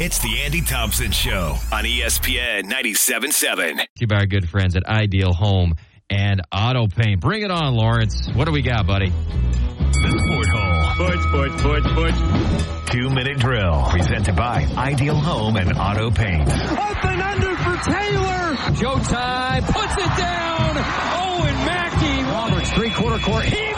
[0.00, 3.84] It's the Andy Thompson Show on ESPN 97.7.
[3.98, 5.74] you by our good friends at Ideal Home
[6.08, 7.20] and Auto Paint.
[7.20, 8.26] Bring it on, Lawrence.
[8.32, 9.10] What do we got, buddy?
[9.10, 10.94] The Sport Hole.
[10.94, 12.90] Sports, sports, sports, sports.
[12.90, 13.84] Two minute drill.
[13.90, 16.48] Presented by Ideal Home and Auto Paint.
[16.48, 18.56] Up and under for Taylor.
[18.80, 20.76] Showtime puts it down.
[21.20, 22.22] Owen Mackey.
[22.24, 23.44] Roberts, three quarter court.
[23.44, 23.74] He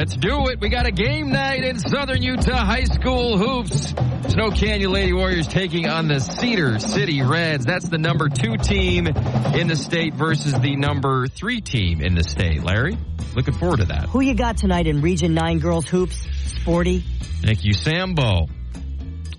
[0.00, 0.62] Let's do it.
[0.62, 3.92] We got a game night in Southern Utah High School hoops.
[4.32, 7.66] Snow Canyon Lady Warriors taking on the Cedar City Reds.
[7.66, 12.24] That's the number two team in the state versus the number three team in the
[12.24, 12.62] state.
[12.62, 12.96] Larry,
[13.36, 14.04] looking forward to that.
[14.04, 16.16] Who you got tonight in Region 9 girls hoops?
[16.46, 17.00] Sporty?
[17.42, 18.46] Thank you, Sambo.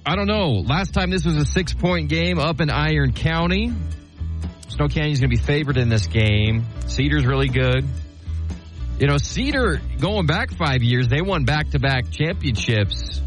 [0.05, 0.61] I don't know.
[0.63, 3.73] Last time this was a six point game up in Iron County.
[4.67, 6.67] Snow Canyon's going to be favored in this game.
[6.85, 7.83] Cedar's really good.
[9.01, 13.19] You know, Cedar, going back five years, they won back to back championships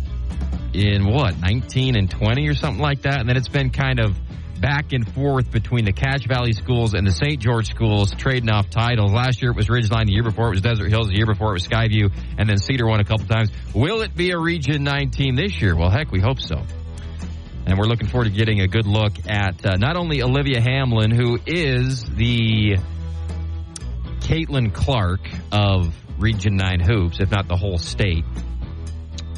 [0.72, 3.18] in what, 19 and 20 or something like that.
[3.18, 4.16] And then it's been kind of
[4.60, 7.40] back and forth between the Cache Valley schools and the St.
[7.40, 9.10] George schools trading off titles.
[9.10, 11.50] Last year it was Ridgeline, the year before it was Desert Hills, the year before
[11.50, 13.50] it was Skyview, and then Cedar won a couple times.
[13.74, 15.74] Will it be a Region 9 team this year?
[15.74, 16.62] Well, heck, we hope so.
[17.66, 21.10] And we're looking forward to getting a good look at uh, not only Olivia Hamlin,
[21.10, 22.76] who is the
[24.24, 25.20] Caitlin Clark
[25.52, 28.24] of Region 9 Hoops, if not the whole state,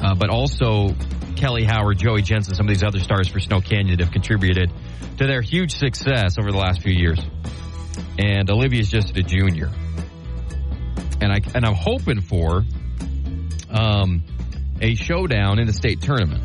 [0.01, 0.95] uh, but also
[1.35, 4.71] Kelly Howard, Joey Jensen, some of these other stars for Snow Canyon that have contributed
[5.17, 7.19] to their huge success over the last few years.
[8.17, 9.69] And Olivia's just a junior.
[11.19, 12.63] And I and I'm hoping for
[13.69, 14.23] um,
[14.79, 16.43] a showdown in the state tournament.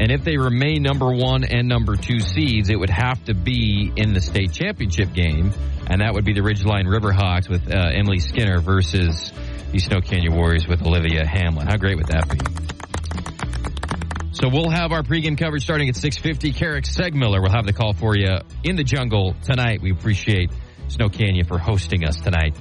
[0.00, 3.92] And if they remain number one and number two seeds, it would have to be
[3.94, 5.52] in the state championship game,
[5.86, 9.32] and that would be the Ridgeline Riverhawks with uh, Emily Skinner versus
[9.70, 11.68] the Snow Canyon Warriors with Olivia Hamlin.
[11.68, 12.38] How great would that be?
[14.32, 16.56] So we'll have our pregame coverage starting at 6.50.
[16.56, 19.80] Carrick Segmiller will have the call for you in the jungle tonight.
[19.80, 20.50] We appreciate
[20.88, 22.56] Snow Canyon for hosting us tonight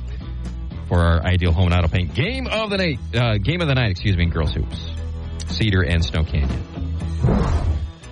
[0.87, 2.99] for our Ideal Home and Auto Paint game of the night.
[3.15, 5.02] Uh, game of the night, excuse me, girls hoops.
[5.49, 6.63] Cedar and Snow Canyon.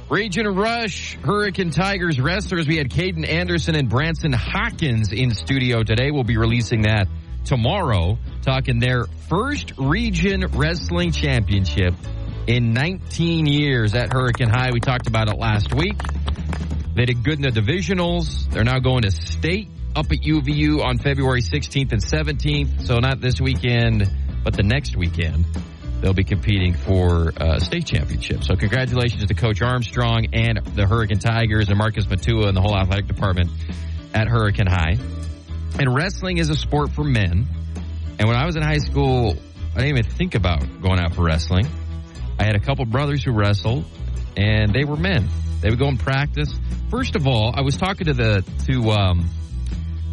[0.09, 2.67] Region Rush, Hurricane Tigers wrestlers.
[2.67, 6.11] We had Caden Anderson and Branson Hawkins in studio today.
[6.11, 7.07] We'll be releasing that
[7.45, 11.93] tomorrow, talking their first region wrestling championship
[12.47, 14.71] in 19 years at Hurricane High.
[14.73, 15.97] We talked about it last week.
[16.93, 18.49] They did good in the divisionals.
[18.51, 22.85] They're now going to state up at UVU on February 16th and 17th.
[22.85, 24.11] So not this weekend,
[24.43, 25.45] but the next weekend
[26.01, 28.43] they'll be competing for uh, state championship.
[28.43, 32.75] So congratulations to Coach Armstrong and the Hurricane Tigers and Marcus Matua and the whole
[32.75, 33.51] athletic department
[34.13, 34.97] at Hurricane High.
[35.79, 37.47] And wrestling is a sport for men.
[38.19, 39.35] And when I was in high school,
[39.73, 41.67] I didn't even think about going out for wrestling.
[42.37, 43.85] I had a couple brothers who wrestled,
[44.35, 45.29] and they were men.
[45.61, 46.49] They would go and practice.
[46.89, 49.29] First of all, I was talking to the to um,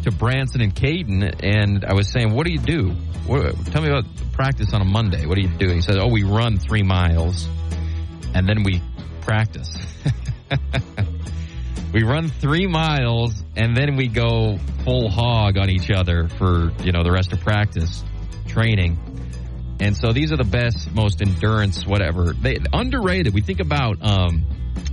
[0.03, 2.91] to Branson and Caden, and I was saying, "What do you do?
[3.25, 5.25] What, tell me about practice on a Monday.
[5.25, 7.47] What do you do?" He said, "Oh, we run three miles,
[8.33, 8.81] and then we
[9.21, 9.69] practice.
[11.93, 16.91] we run three miles, and then we go full hog on each other for you
[16.91, 18.03] know the rest of practice
[18.47, 18.97] training."
[19.81, 22.33] And so these are the best, most endurance, whatever.
[22.33, 23.33] They underrated.
[23.33, 24.45] We think about um,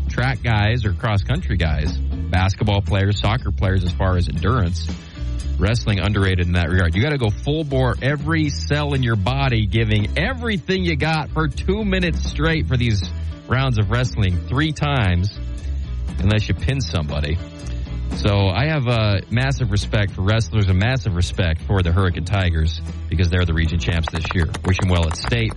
[0.09, 1.99] track guys or cross country guys,
[2.31, 4.88] basketball players, soccer players, as far as endurance.
[5.59, 6.94] Wrestling underrated in that regard.
[6.94, 11.31] You got to go full bore, every cell in your body, giving everything you got
[11.31, 13.09] for two minutes straight for these
[13.48, 15.38] rounds of wrestling three times,
[16.19, 17.38] unless you pin somebody.
[18.16, 22.81] So I have a massive respect for wrestlers and massive respect for the Hurricane Tigers
[23.08, 24.47] because they're the region champs this year.
[24.64, 25.53] Wish them well at state.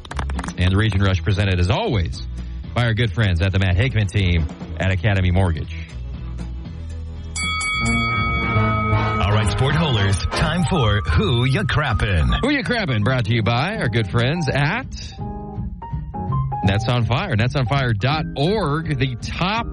[0.57, 2.22] And the Region Rush presented as always
[2.74, 4.46] by our good friends at the Matt Hickman team
[4.80, 5.79] at Academy Mortgage.
[9.59, 12.42] All right, Sport Holers, time for Who Ya Crappin'.
[12.42, 13.03] Who you crabbing?
[13.03, 14.86] Brought to you by our good friends at
[16.64, 17.36] Nets on Fire.
[17.36, 19.68] NetsOnFire.org, the top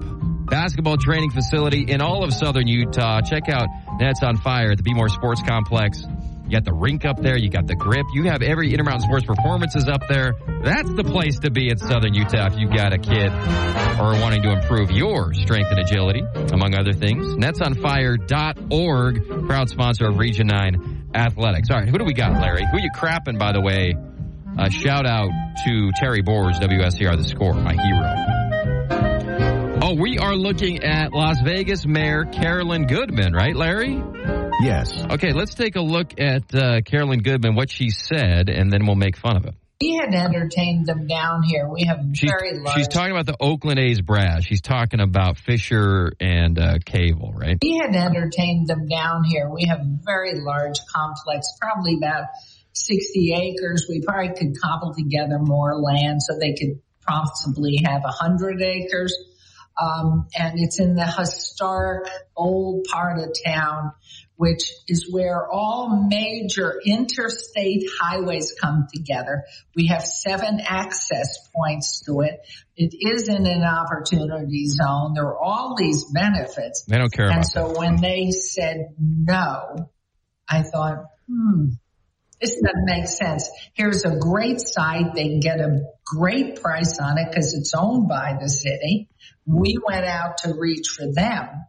[0.49, 3.21] basketball training facility in all of Southern Utah.
[3.21, 3.67] Check out
[3.99, 6.03] Nets on Fire at the Be More Sports Complex.
[6.47, 7.37] You got the rink up there.
[7.37, 8.05] You got the grip.
[8.13, 10.33] You have every Intermountain Sports performances up there.
[10.63, 13.33] That's the place to be in Southern Utah if you've got a kid
[13.99, 16.23] or wanting to improve your strength and agility,
[16.53, 17.35] among other things.
[17.35, 21.69] NetsOnFire.org, proud sponsor of Region 9 Athletics.
[21.69, 22.65] All right, who do we got, Larry?
[22.71, 23.93] Who you crapping, by the way?
[24.57, 25.29] A shout out
[25.65, 28.36] to Terry Boers, WSCR, the score, my hero.
[29.97, 33.99] We are looking at Las Vegas Mayor Carolyn Goodman, right, Larry?
[34.61, 34.95] Yes.
[34.95, 38.95] Okay, let's take a look at uh, Carolyn Goodman, what she said, and then we'll
[38.95, 39.55] make fun of it.
[39.81, 41.67] We had entertained them down here.
[41.67, 42.75] We have She's, very large.
[42.77, 44.45] she's talking about the Oakland A's brass.
[44.45, 47.57] She's talking about Fisher and uh, Cable, right?
[47.59, 49.49] we had entertained them down here.
[49.49, 52.25] We have a very large complex, probably about
[52.73, 53.87] 60 acres.
[53.89, 59.17] We probably could cobble together more land so they could possibly have 100 acres.
[59.79, 63.91] Um, and it's in the historic old part of town,
[64.35, 69.43] which is where all major interstate highways come together.
[69.75, 72.39] We have seven access points to it.
[72.75, 75.13] It is in an opportunity zone.
[75.13, 76.85] There are all these benefits.
[76.87, 79.89] They don't care And about so when they said no,
[80.49, 81.69] I thought, hmm,
[82.41, 83.49] this doesn't make sense.
[83.73, 85.13] Here's a great site.
[85.15, 89.09] They can get a great price on it because it's owned by the city.
[89.45, 91.65] We went out to reach for them.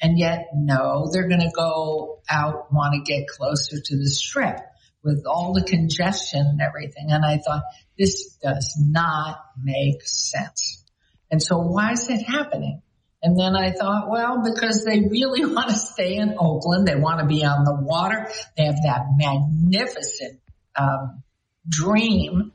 [0.00, 4.58] And yet, no, they're going to go out, want to get closer to the strip
[5.02, 7.06] with all the congestion and everything.
[7.10, 7.62] And I thought,
[7.98, 10.84] this does not make sense.
[11.30, 12.82] And so why is it happening?
[13.22, 16.86] And then I thought, well, because they really want to stay in Oakland.
[16.86, 18.28] They want to be on the water.
[18.56, 20.40] They have that magnificent
[20.76, 21.22] um,
[21.68, 22.52] dream,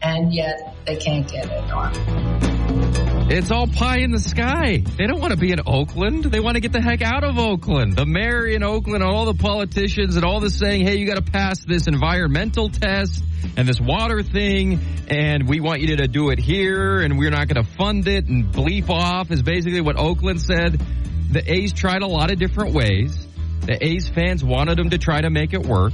[0.00, 2.47] and yet they can't get it on.
[3.30, 4.78] It's all pie in the sky.
[4.78, 6.24] They don't want to be in Oakland.
[6.24, 7.94] They want to get the heck out of Oakland.
[7.94, 11.30] The mayor in Oakland, all the politicians, and all the saying, hey, you got to
[11.30, 13.22] pass this environmental test
[13.58, 17.48] and this water thing, and we want you to do it here, and we're not
[17.48, 20.80] going to fund it, and bleep off is basically what Oakland said.
[21.30, 23.26] The A's tried a lot of different ways.
[23.60, 25.92] The A's fans wanted them to try to make it work.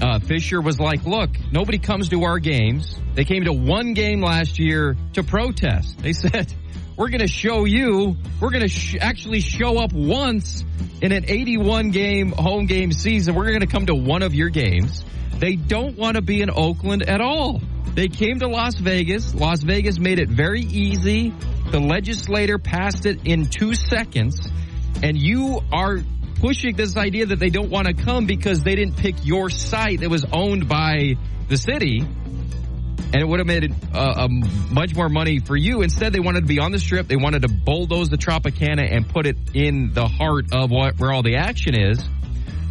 [0.00, 2.98] Uh, Fisher was like, look, nobody comes to our games.
[3.14, 5.98] They came to one game last year to protest.
[5.98, 6.52] They said,
[6.96, 10.64] we're going to show you, we're going to sh- actually show up once
[11.00, 13.34] in an 81 game home game season.
[13.34, 15.04] We're going to come to one of your games.
[15.38, 17.60] They don't want to be in Oakland at all.
[17.94, 19.34] They came to Las Vegas.
[19.34, 21.32] Las Vegas made it very easy.
[21.70, 24.38] The legislator passed it in two seconds.
[25.02, 25.98] And you are
[26.40, 30.00] pushing this idea that they don't want to come because they didn't pick your site
[30.00, 31.14] that was owned by
[31.48, 32.04] the city
[33.12, 34.28] and it would have made uh,
[34.70, 35.82] much more money for you.
[35.82, 37.06] Instead, they wanted to be on the strip.
[37.06, 41.12] They wanted to bulldoze the Tropicana and put it in the heart of what where
[41.12, 42.04] all the action is,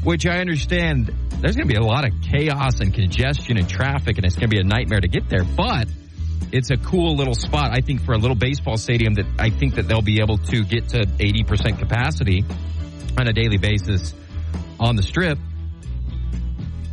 [0.04, 1.12] which I understand.
[1.42, 4.50] There's going to be a lot of chaos and congestion and traffic, and it's going
[4.50, 5.44] to be a nightmare to get there.
[5.44, 5.88] But
[6.52, 9.76] it's a cool little spot, I think, for a little baseball stadium that I think
[9.76, 12.44] that they'll be able to get to 80% capacity
[13.18, 14.14] on a daily basis
[14.80, 15.38] on the strip.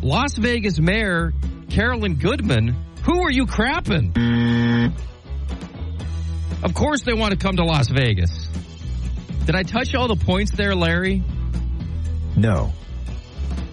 [0.02, 1.32] Las Vegas Mayor
[1.70, 4.12] Carolyn Goodman, who are you crapping?
[6.62, 8.48] Of course they want to come to Las Vegas.
[9.46, 11.22] Did I touch all the points there, Larry?
[12.36, 12.72] No.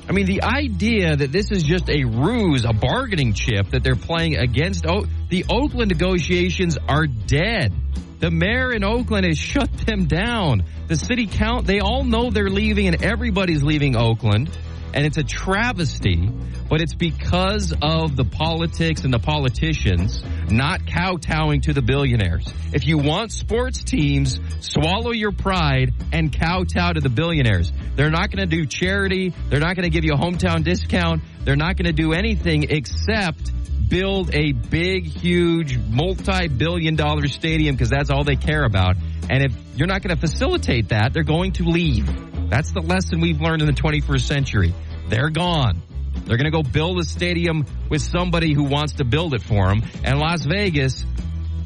[0.08, 3.96] I mean, the idea that this is just a ruse, a bargaining chip that they're
[3.96, 7.72] playing against o- the Oakland negotiations are dead.
[8.20, 10.66] The mayor in Oakland has shut them down.
[10.88, 14.50] The city count, they all know they're leaving and everybody's leaving Oakland.
[14.94, 16.30] And it's a travesty,
[16.68, 22.52] but it's because of the politics and the politicians not kowtowing to the billionaires.
[22.74, 27.72] If you want sports teams, swallow your pride and kowtow to the billionaires.
[27.96, 29.34] They're not going to do charity.
[29.50, 31.22] They're not going to give you a hometown discount.
[31.46, 33.52] They're not going to do anything except
[33.90, 38.96] build a big, huge, multi-billion dollar stadium because that's all they care about.
[39.30, 42.08] And if you're not going to facilitate that, they're going to leave.
[42.50, 44.74] That's the lesson we've learned in the 21st century.
[45.08, 45.82] They're gone.
[46.14, 49.68] They're going to go build a stadium with somebody who wants to build it for
[49.68, 49.84] them.
[50.04, 51.06] And Las Vegas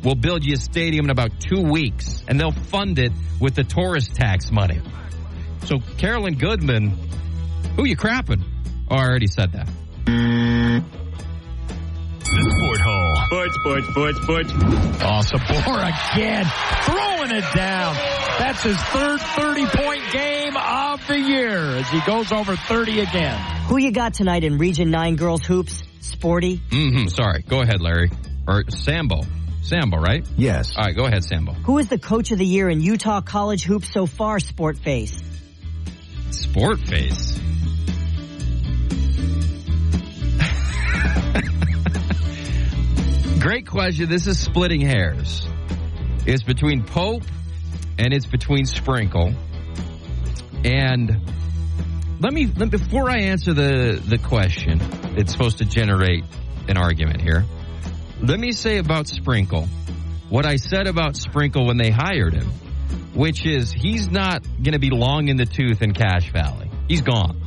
[0.03, 3.63] will build you a stadium in about two weeks, and they'll fund it with the
[3.63, 4.81] tourist tax money.
[5.65, 6.89] So, Carolyn Goodman,
[7.75, 8.43] who you crapping?
[8.89, 11.02] Oh, I already said that.
[12.33, 13.15] The Sport Hole.
[13.25, 14.51] Sports, sports, sports, sports.
[15.05, 16.45] Oh, Sabor again,
[16.83, 17.95] throwing it down.
[18.39, 23.39] That's his third 30 point game of the year as he goes over 30 again.
[23.67, 25.83] Who you got tonight in Region 9 Girls Hoops?
[26.01, 26.57] Sporty?
[26.69, 27.07] Mm-hmm.
[27.07, 27.43] Sorry.
[27.47, 28.09] Go ahead, Larry.
[28.47, 29.21] Or Sambo.
[29.61, 30.25] Sambo, right?
[30.35, 30.75] Yes.
[30.75, 31.53] All right, go ahead, Sambo.
[31.53, 35.21] Who is the coach of the year in Utah College Hoops so far, Sport Face?
[36.31, 37.39] Sport face.
[43.43, 44.07] Great question.
[44.07, 45.45] This is splitting hairs.
[46.25, 47.23] It's between Pope
[47.99, 49.33] and it's between Sprinkle.
[50.63, 51.29] And
[52.21, 54.79] let me before I answer the the question,
[55.17, 56.23] it's supposed to generate
[56.69, 57.43] an argument here.
[58.21, 59.67] Let me say about Sprinkle
[60.29, 62.47] what I said about Sprinkle when they hired him,
[63.13, 66.71] which is he's not going to be long in the tooth in Cache Valley.
[66.87, 67.41] He's gone.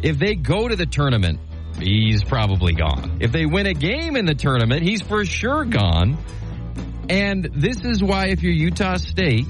[0.00, 1.40] If they go to the tournament
[1.80, 3.18] he's probably gone.
[3.20, 6.18] If they win a game in the tournament, he's for sure gone.
[7.08, 9.46] And this is why, if you're Utah State,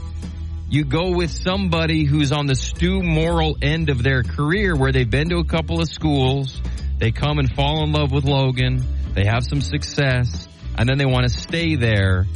[0.71, 5.09] you go with somebody who's on the Stu Morrill end of their career where they've
[5.09, 6.61] been to a couple of schools,
[6.99, 11.07] they come and fall in love with Logan, they have some success, and then they
[11.07, 12.27] want to stay there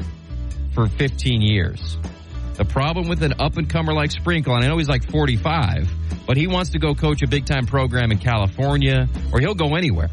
[0.75, 1.99] for 15 years.
[2.55, 5.91] The problem with an up and comer like Sprinkle, and I know he's like 45,
[6.27, 9.75] but he wants to go coach a big time program in California, or he'll go
[9.75, 10.11] anywhere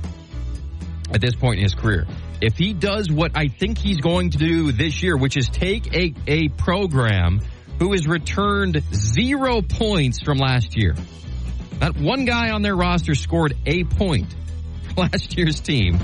[1.14, 2.06] at this point in his career.
[2.42, 5.94] If he does what I think he's going to do this year, which is take
[5.94, 7.42] a, a program
[7.80, 10.96] who has returned zero points from last year.
[11.80, 14.36] Not one guy on their roster scored a point
[14.98, 15.98] last year's team.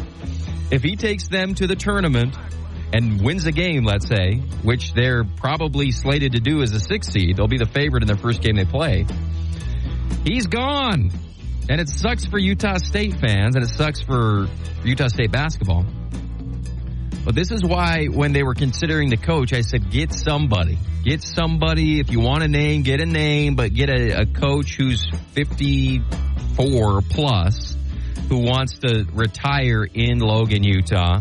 [0.72, 2.36] If he takes them to the tournament
[2.94, 7.08] and wins a game, let's say, which they're probably slated to do as a six
[7.08, 9.06] seed, they'll be the favorite in their first game they play.
[10.24, 11.12] He's gone.
[11.68, 14.48] And it sucks for Utah State fans and it sucks for
[14.84, 15.86] Utah State basketball.
[17.26, 20.78] But this is why when they were considering the coach, I said, get somebody.
[21.04, 22.00] Get somebody.
[22.00, 27.02] If you want a name, get a name, but get a, a coach who's 54
[27.02, 27.76] plus
[28.30, 31.20] who wants to retire in Logan, Utah.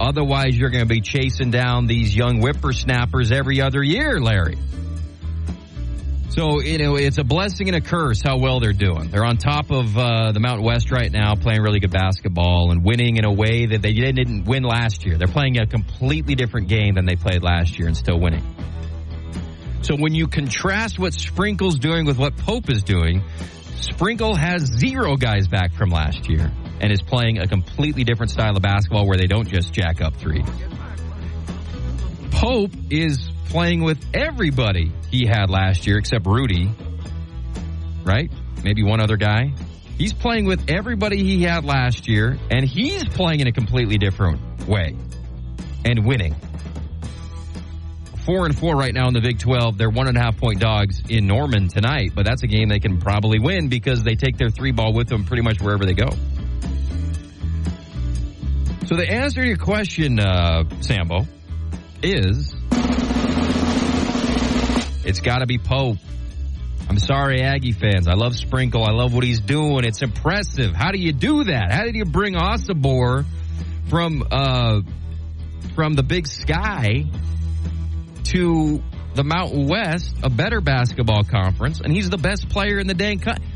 [0.00, 4.56] Otherwise, you're going to be chasing down these young whippersnappers every other year, Larry.
[6.30, 9.10] So, you know, it's a blessing and a curse how well they're doing.
[9.10, 12.82] They're on top of uh, the Mountain West right now, playing really good basketball and
[12.82, 15.18] winning in a way that they didn't win last year.
[15.18, 18.44] They're playing a completely different game than they played last year and still winning.
[19.82, 23.22] So when you contrast what Sprinkle's doing with what Pope is doing,
[23.80, 28.56] Sprinkle has zero guys back from last year and is playing a completely different style
[28.56, 30.42] of basketball where they don't just jack up three.
[32.30, 36.70] Pope is playing with everybody he had last year except Rudy,
[38.04, 38.30] right?
[38.64, 39.52] Maybe one other guy.
[39.98, 44.40] He's playing with everybody he had last year, and he's playing in a completely different
[44.66, 44.96] way
[45.84, 46.34] and winning.
[48.24, 49.76] Four and four right now in the Big 12.
[49.76, 52.78] They're one and a half point dogs in Norman tonight, but that's a game they
[52.78, 55.94] can probably win because they take their three ball with them pretty much wherever they
[55.94, 56.10] go.
[58.90, 61.24] So the answer to your question, uh, Sambo,
[62.02, 62.52] is
[65.04, 65.98] it's got to be Pope.
[66.88, 68.08] I'm sorry, Aggie fans.
[68.08, 68.84] I love Sprinkle.
[68.84, 69.84] I love what he's doing.
[69.84, 70.74] It's impressive.
[70.74, 71.70] How do you do that?
[71.70, 73.24] How did you bring Osobor
[73.88, 74.80] from uh,
[75.76, 77.04] from the Big Sky
[78.24, 78.82] to
[79.14, 83.20] the Mountain West, a better basketball conference, and he's the best player in the dang
[83.20, 83.46] country.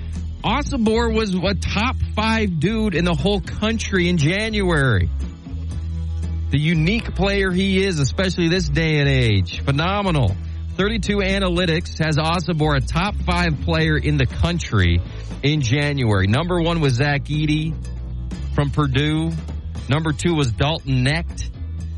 [0.44, 5.08] Osobor was a top five dude in the whole country in January.
[6.50, 9.62] The unique player he is, especially this day and age.
[9.64, 10.36] Phenomenal.
[10.76, 15.00] 32 Analytics has Osobor a top five player in the country
[15.42, 16.26] in January.
[16.26, 17.74] Number one was Zach Edey
[18.54, 19.32] from Purdue.
[19.88, 21.50] Number two was Dalton Knecht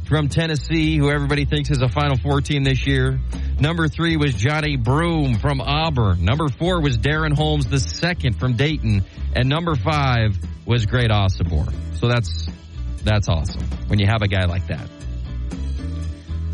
[0.06, 3.18] from Tennessee, who everybody thinks is a Final Four team this year.
[3.58, 6.24] Number three was Johni Broome from Auburn.
[6.24, 9.02] Number four was DaRon Holmes the second from Dayton.
[9.34, 10.36] And number five
[10.66, 11.72] was Great Osobor.
[11.98, 12.48] So that's
[13.02, 14.88] that's awesome when you have a guy like that.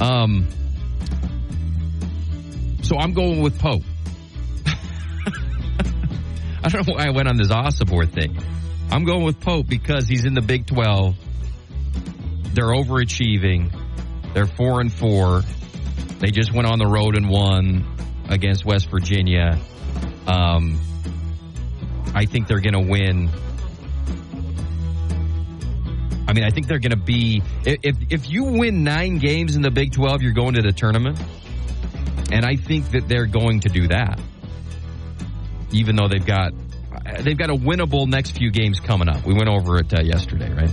[0.01, 0.47] Um,
[2.83, 3.83] so I'm going with Pope.
[6.65, 8.39] I don't know why I went on this Osobor thing.
[8.91, 11.17] I'm going with Pope because he's in the Big 12.
[12.53, 13.73] They're overachieving.
[14.35, 15.43] They're four and four.
[16.23, 17.85] They just went on the road and won
[18.29, 19.59] against West Virginia.
[20.29, 20.81] Um,
[22.15, 23.29] I think they're going to win.
[26.29, 27.43] I mean, I think they're going to be.
[27.65, 31.21] If if you win nine games in the Big 12, you're going to the tournament.
[32.31, 34.21] And I think that they're going to do that.
[35.73, 36.53] Even though they've got
[37.19, 39.27] they've got a winnable next few games coming up.
[39.27, 40.73] We went over it uh, yesterday, right?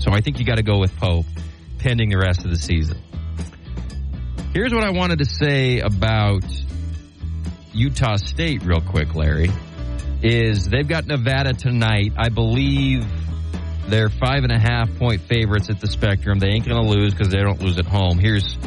[0.00, 1.26] So I think you got to go with Pope
[1.78, 2.98] pending the rest of the season.
[4.54, 6.44] Here's what I wanted to say about
[7.72, 9.50] Utah State real quick, Larry.
[10.22, 12.12] Is they've got Nevada tonight.
[12.18, 13.06] I believe
[13.88, 16.38] they're five and a half point favorites at the Spectrum.
[16.38, 18.18] They ain't going to lose because they don't lose at home.
[18.18, 18.58] Here's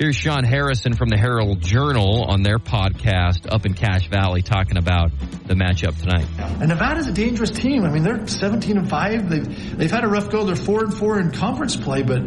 [0.00, 4.78] Here's Sean Harrison from the Herald Journal on their podcast up in Cache Valley talking
[4.78, 5.10] about
[5.46, 6.24] the matchup tonight.
[6.58, 7.84] And Nevada's a dangerous team.
[7.84, 9.28] I mean, they're 17 and 5.
[9.28, 10.44] They've they've had a rough go.
[10.44, 12.22] They're 4 and 4 in conference play, but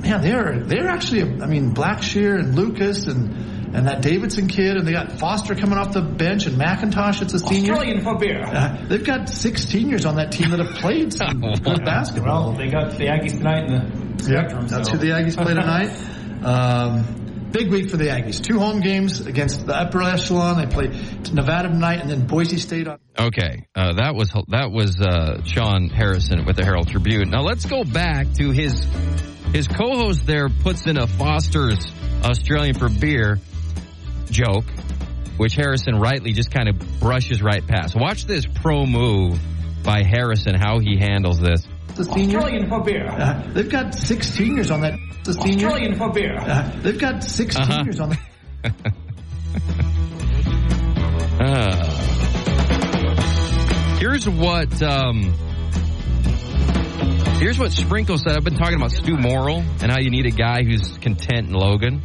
[0.00, 4.86] man, they're they're actually I mean, Blackshear and Lucas and and that Davidson kid, and
[4.86, 7.74] they got Foster coming off the bench, and McIntosh, it's a senior.
[7.74, 8.42] Australian for beer.
[8.42, 12.48] Uh, they've got six seniors on that team that have played some good basketball.
[12.50, 14.68] Well, they got the Aggies tonight in the Yep, Spectrum.
[14.68, 14.94] that's so.
[14.96, 15.90] who the Aggies play tonight.
[16.38, 18.42] Um, big week for the Aggies.
[18.42, 20.58] Two home games against the upper echelon.
[20.58, 20.88] They play
[21.32, 22.98] Nevada tonight and then Boise State on.
[23.18, 27.30] Okay, uh, that was that was uh, Sean Harrison with the Herald Tribune.
[27.30, 28.86] Now let's go back to his
[29.52, 30.26] his co-host.
[30.26, 31.84] There puts in a Foster's
[32.22, 33.38] Australian for beer
[34.30, 34.64] joke,
[35.36, 37.96] which Harrison rightly just kind of brushes right past.
[37.96, 39.40] Watch this pro move
[39.82, 41.66] by Harrison, how he handles this.
[41.98, 42.38] The senior.
[42.38, 43.06] Australian for beer.
[43.08, 44.98] Uh, they've got six seniors on that.
[45.24, 45.66] The senior.
[45.66, 46.38] Australian for beer.
[46.38, 47.72] Uh, they've got 6 Uh-huh.
[47.78, 48.20] seniors on that.
[51.40, 51.84] Uh,
[54.00, 55.32] here's what um,
[57.38, 58.36] here's what Sprinkle said.
[58.36, 61.52] I've been talking about Stu Morrill and how you need a guy who's content in
[61.54, 62.02] Logan.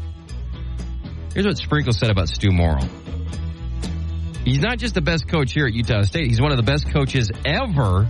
[1.34, 2.88] Here's what Sprinkle said about Stu Morrill.
[4.46, 6.28] He's not just the best coach here at Utah State.
[6.28, 8.10] He's one of the best coaches ever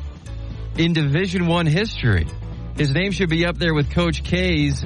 [0.77, 2.27] in Division One history.
[2.75, 4.83] His name should be up there with Coach K's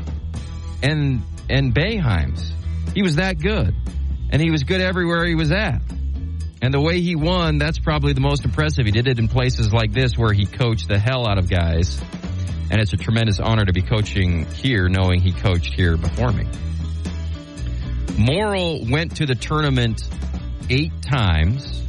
[0.83, 2.51] and and Boeheim's.
[2.93, 3.73] He was that good,
[4.31, 5.81] and he was good everywhere he was at.
[6.61, 8.85] And the way he won, that's probably the most impressive.
[8.85, 12.01] He did it in places like this where he coached the hell out of guys.
[12.69, 16.45] And it's a tremendous honor to be coaching here, knowing he coached here before me.
[18.17, 20.01] Morrill went to the tournament
[20.69, 21.83] eight times,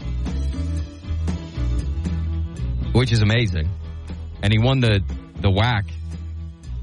[2.92, 3.68] which is amazing.
[4.42, 5.02] And he won the,
[5.36, 5.90] the WAC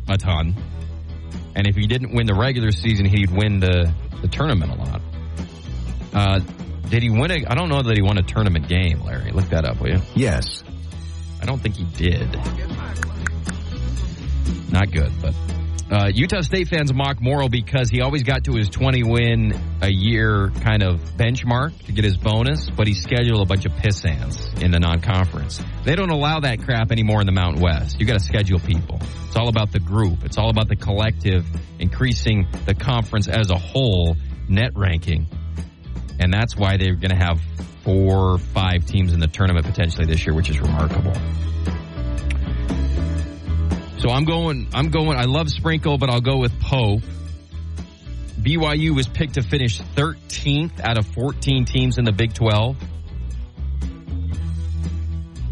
[0.07, 0.55] a ton.
[1.55, 5.01] And if he didn't win the regular season, he'd win the, the tournament a lot.
[6.13, 6.39] Uh,
[6.89, 7.45] did he win a?
[7.47, 9.31] I don't know that he won a tournament game, Larry.
[9.31, 10.01] Look that up, will you?
[10.15, 10.63] Yes.
[11.41, 12.31] I don't think he did.
[14.71, 15.33] Not good, but
[15.91, 19.89] uh, Utah State fans mock Morrill because he always got to his 20 win a
[19.89, 24.61] year kind of benchmark to get his bonus, but he scheduled a bunch of pissants
[24.63, 25.61] in the non-conference.
[25.83, 27.99] They don't allow that crap anymore in the Mountain West.
[27.99, 28.99] You got to schedule people.
[29.27, 30.23] It's all about the group.
[30.23, 31.45] It's all about the collective,
[31.77, 34.17] increasing the conference as a whole
[34.49, 35.27] net ranking.
[36.19, 37.39] And that's why they're going to have
[37.83, 41.13] four five teams in the tournament potentially this year, which is remarkable.
[43.97, 47.01] So I'm going, I'm going, I love Sprinkle, but I'll go with Pope.
[48.39, 52.77] BYU was picked to finish 13th out of 14 teams in the Big 12.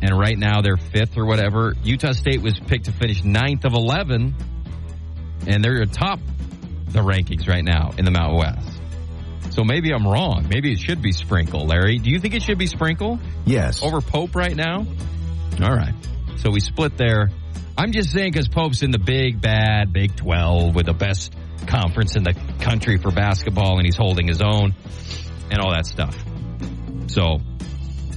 [0.01, 1.73] And right now they're fifth or whatever.
[1.83, 4.35] Utah State was picked to finish ninth of 11.
[5.47, 6.19] And they're atop
[6.89, 8.69] the rankings right now in the Mountain West.
[9.55, 10.47] So maybe I'm wrong.
[10.49, 11.97] Maybe it should be Sprinkle, Larry.
[11.99, 13.81] Do you think it should be Sprinkle Yes.
[13.83, 14.85] over Pope right now?
[15.61, 15.93] All right.
[16.37, 17.29] So we split there.
[17.77, 21.33] I'm just saying because Pope's in the big, bad Big 12 with the best
[21.65, 24.75] conference in the country for basketball and he's holding his own
[25.49, 26.15] and all that stuff.
[27.07, 27.39] So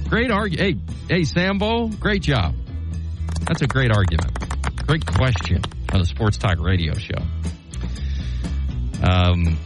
[0.09, 0.91] great argument.
[1.09, 2.55] Hey, hey, Sambo, great job.
[3.45, 4.85] That's a great argument.
[4.85, 7.17] Great question on the Sports Talk radio show.
[9.03, 9.57] Um,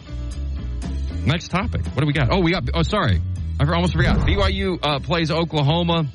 [1.26, 1.86] next topic.
[1.86, 2.30] What do we got?
[2.32, 3.22] Oh, we got, oh, sorry.
[3.60, 4.20] I almost forgot.
[4.20, 6.08] BYU uh, plays Oklahoma.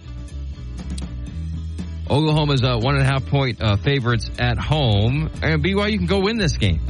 [2.09, 6.21] Oklahoma's uh, one and a half point uh, favorites at home, and BYU can go
[6.21, 6.81] win this game.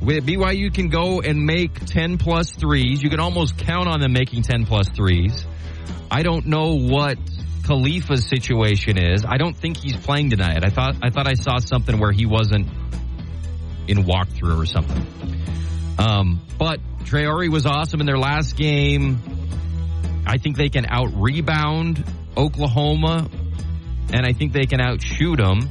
[0.00, 3.02] With BYU can go and make 10 plus threes.
[3.02, 5.46] You can almost count on them making 10 plus threes.
[6.10, 7.18] I don't know what
[7.64, 9.24] Khalifa's situation is.
[9.24, 10.64] I don't think he's playing tonight.
[10.64, 12.68] I thought I thought I saw something where he wasn't
[13.88, 15.06] in walkthrough or something.
[15.98, 19.18] Um, but Traore was awesome in their last game.
[20.26, 22.04] I think they can out rebound
[22.36, 23.28] Oklahoma,
[24.12, 25.70] and I think they can outshoot them.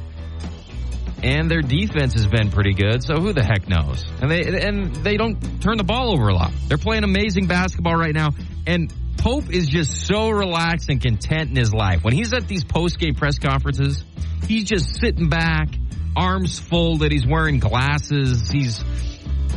[1.22, 4.04] And their defense has been pretty good, so who the heck knows?
[4.20, 6.52] And they and they don't turn the ball over a lot.
[6.68, 8.30] They're playing amazing basketball right now,
[8.66, 12.04] and Pope is just so relaxed and content in his life.
[12.04, 14.04] When he's at these post game press conferences,
[14.46, 15.68] he's just sitting back,
[16.14, 17.12] arms folded.
[17.12, 18.50] He's wearing glasses.
[18.50, 18.84] He's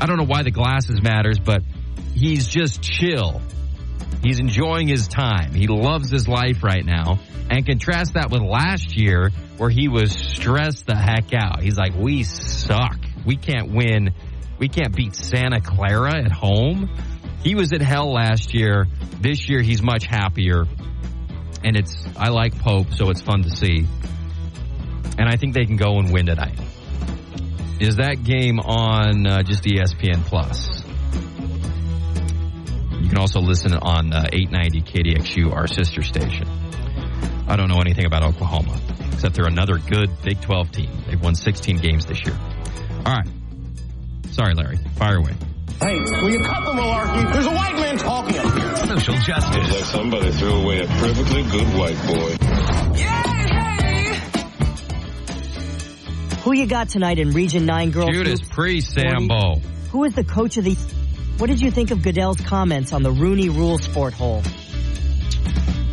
[0.01, 1.61] I don't know why the glasses matters, but
[2.15, 3.41] he's just chill.
[4.24, 5.54] He's enjoying his time.
[5.54, 7.19] He loves his life right now.
[7.50, 11.62] And contrast that with last year where he was stressed the heck out.
[11.62, 12.98] He's like, we suck.
[13.26, 14.13] We can't win.
[14.60, 16.89] We can't beat Santa Clara at home.
[17.43, 18.88] He was at hell last year.
[19.22, 20.65] This year he's much happier.
[21.63, 23.86] And it's, I like Pope, so it's fun to see.
[25.17, 26.60] And I think they can go and win tonight.
[27.80, 30.84] Is that game on uh, just ESPN Plus?
[33.10, 36.48] You can also listen on uh, 890 KDXU, our sister station.
[37.48, 38.80] I don't know anything about Oklahoma,
[39.12, 40.91] except they're another good Big 12 team.
[41.08, 42.38] They've won 16 games this year.
[43.08, 43.28] All right.
[44.30, 44.78] Sorry, Larry.
[44.98, 45.34] Fire away.
[45.82, 47.34] Hey, will you cut the malarkey?
[47.34, 48.76] There's a white man talking up here.
[48.76, 49.72] Social justice.
[49.72, 52.38] Like somebody threw away a perfectly good white boy.
[52.95, 54.19] Yay!
[56.43, 58.12] Who you got tonight in Region 9 girls?
[58.12, 58.54] Judas hoops?
[58.54, 59.62] Priest, Sambo.
[59.89, 60.78] Who is the coach of the
[61.39, 64.43] what did you think of Goodell's comments on the Rooney Rule sport hole?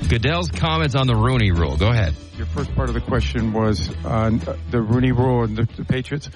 [0.09, 1.77] Goodell's comments on the Rooney Rule.
[1.77, 2.15] Go ahead.
[2.37, 6.31] Your first part of the question was on the Rooney Rule and the, the Patriots.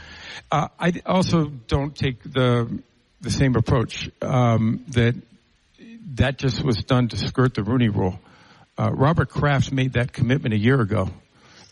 [0.51, 2.83] Uh, I also don't take the
[3.21, 5.15] the same approach um, that
[6.15, 8.19] that just was done to skirt the Rooney Rule.
[8.79, 11.11] Uh, Robert Kraft made that commitment a year ago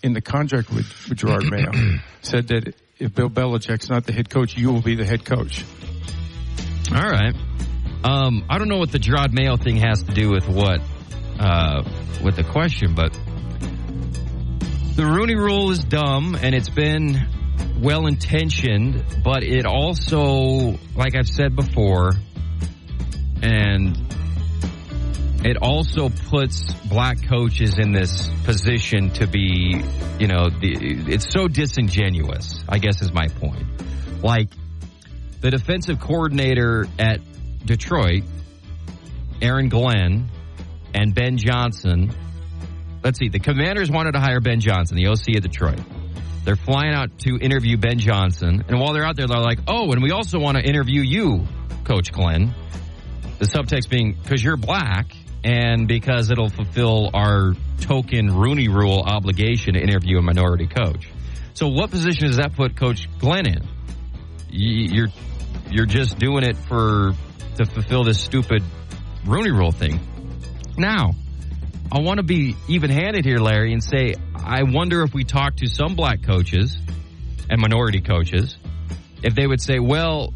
[0.03, 1.71] in the contract with, with Gerard Mayo.
[2.23, 5.65] said that if Bill Belichick's not the head coach, you will be the head coach.
[6.95, 7.35] All right.
[8.05, 10.81] Um, I don't know what the Gerard Mayo thing has to do with what
[11.39, 11.83] uh,
[12.23, 13.13] with the question, but
[14.95, 17.29] the Rooney Rule is dumb, and it's been
[17.81, 22.13] well intentioned, but it also, like I've said before,
[23.43, 23.97] and
[25.45, 29.83] it also puts black coaches in this position to be,
[30.19, 33.67] you know, the, it's so disingenuous, I guess is my point.
[34.23, 34.49] Like,
[35.41, 37.21] the defensive coordinator at
[37.65, 38.25] Detroit,
[39.41, 40.31] Aaron Glenn,
[40.95, 42.11] and Ben Johnson.
[43.05, 45.81] Let's see, the commanders wanted to hire Ben Johnson, the OC of Detroit.
[46.45, 48.65] They're flying out to interview Ben Johnson.
[48.69, 51.47] And while they're out there, they're like, oh, and we also want to interview you,
[51.85, 52.55] Coach Glenn.
[53.39, 59.75] The subtext being, because you're black and because it'll fulfill our token Rooney rule obligation
[59.75, 61.09] to interview a minority coach.
[61.55, 63.69] So what position does that put Coach Glenn in?
[64.51, 65.09] You're,
[65.71, 67.13] you're just doing it for,
[67.57, 68.63] to fulfill this stupid
[69.25, 70.01] Rooney rule thing.
[70.77, 71.11] Now,
[71.91, 75.57] I want to be even handed here, Larry, and say, I wonder if we talk
[75.57, 76.77] to some black coaches
[77.51, 78.57] and minority coaches,
[79.23, 80.33] if they would say, well,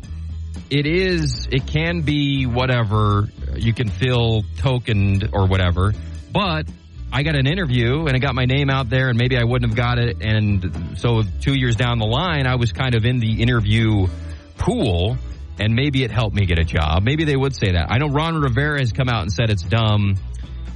[0.71, 5.93] it is, it can be whatever, you can feel tokened or whatever,
[6.33, 6.67] but
[7.13, 9.71] I got an interview and I got my name out there and maybe I wouldn't
[9.71, 10.23] have got it.
[10.23, 14.07] And so two years down the line, I was kind of in the interview
[14.57, 15.19] pool
[15.59, 17.03] and maybe it helped me get a job.
[17.03, 17.91] Maybe they would say that.
[17.91, 20.17] I know Ron Rivera has come out and said it's dumb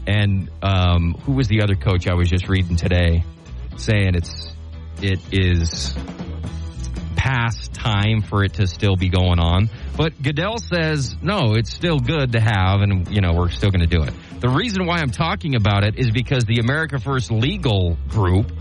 [0.07, 3.25] and um, who was the other coach I was just reading today
[3.79, 4.53] saying it's
[5.03, 5.94] it is
[7.16, 9.68] past time for it to still be going on.
[9.97, 13.81] But Goodell says no, it's still good to have, and you know we're still going
[13.81, 14.13] to do it.
[14.41, 18.53] The reason why I'm talking about it is because the America First legal group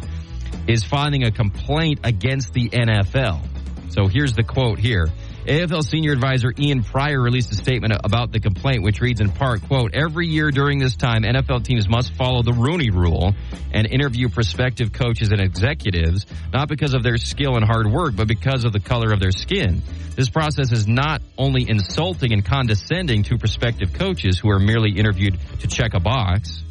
[0.67, 3.45] is filing a complaint against the NFL.
[3.91, 5.07] So here's the quote here.
[5.45, 9.61] AFL senior advisor Ian Prior released a statement about the complaint, which reads in part,
[9.61, 13.35] quote, every year during this time, NFL teams must follow the Rooney rule
[13.71, 18.27] and interview prospective coaches and executives, not because of their skill and hard work, but
[18.27, 19.83] because of the color of their skin.
[20.15, 25.37] This process is not only insulting and condescending to prospective coaches who are merely interviewed
[25.59, 26.63] to check a box,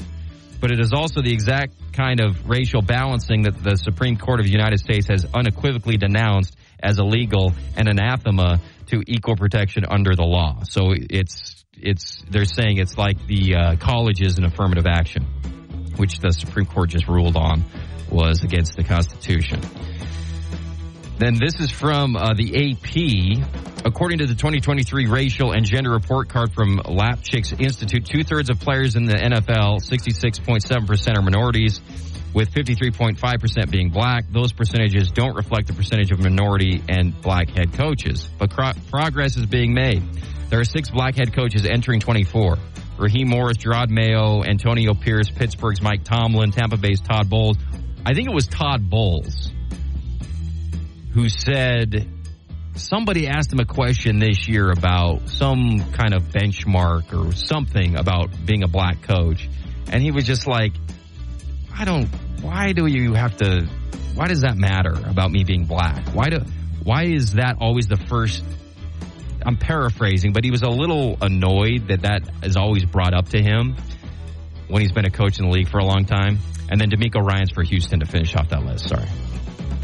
[0.61, 4.47] but it is also the exact kind of racial balancing that the Supreme Court of
[4.47, 10.25] the United States has unequivocally denounced as illegal and anathema to equal protection under the
[10.25, 10.63] law.
[10.65, 15.25] So it's it's they're saying it's like the uh, colleges and affirmative action,
[15.97, 17.65] which the Supreme Court just ruled on
[18.11, 19.61] was against the Constitution.
[21.19, 23.85] Then this is from uh, the AP.
[23.87, 28.59] According to the 2023 Racial and Gender Report Card from Lapchick's Institute, two thirds of
[28.59, 31.81] players in the NFL, 66.7% are minorities
[32.35, 34.25] with 53.5% being black.
[34.31, 39.37] Those percentages don't reflect the percentage of minority and black head coaches, but cro- progress
[39.37, 40.03] is being made.
[40.51, 42.59] There are six black head coaches entering 24.
[42.99, 47.57] Raheem Morris, Gerard Mayo, Antonio Pierce, Pittsburgh's Mike Tomlin, Tampa Bay's Todd Bowles.
[48.07, 49.51] I think it was Todd Bowles
[51.13, 52.09] who said
[52.75, 58.31] somebody asked him a question this year about some kind of benchmark or something about
[58.45, 59.49] being a black coach.
[59.91, 60.73] And he was just like,
[61.73, 62.09] I don't,
[62.45, 63.67] why do you have to,
[64.15, 66.09] why does that matter about me being black?
[66.09, 66.41] Why do,
[66.83, 68.45] why is that always the first?
[69.45, 73.43] I'm paraphrasing, but he was a little annoyed that that is always brought up to
[73.43, 73.77] him
[74.69, 76.39] when he's been a coach in the league for a long time.
[76.71, 78.89] And then DeMeco Ryans for Houston to finish off that list.
[78.89, 79.07] Sorry.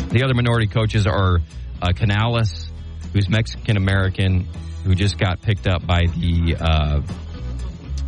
[0.09, 1.39] The other minority coaches are
[1.81, 2.71] uh, Canales,
[3.13, 4.49] who's Mexican American,
[4.85, 7.01] who just got picked up by the uh,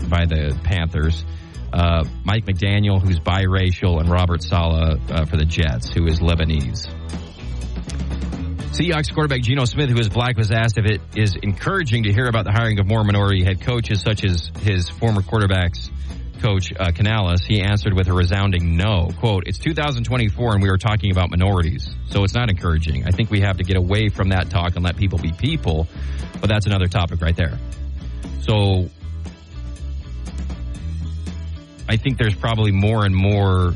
[0.08, 1.24] by the Panthers
[1.72, 6.88] uh, Mike McDaniel, who's biracial, and Robert Saleh uh, for the Jets, who is Lebanese.
[8.72, 12.26] Seahawks quarterback Geno Smith, who is black, was asked if it is encouraging to hear
[12.26, 15.90] about the hiring of more minority head coaches, such as his former quarterbacks
[16.40, 17.44] coach uh, Canales.
[17.44, 19.10] He answered with a resounding no.
[19.18, 23.06] "Quote: It's 2024, and we are talking about minorities, so it's not encouraging.
[23.06, 25.86] I think we have to get away from that talk and let people be people,
[26.40, 27.58] but that's another topic right there."
[28.40, 28.88] So
[31.88, 33.74] I think there's probably more and more